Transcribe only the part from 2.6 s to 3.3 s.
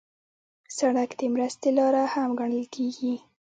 کېږي.